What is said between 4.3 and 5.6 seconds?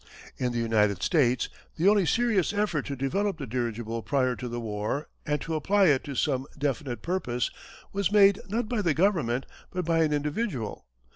to the war, and to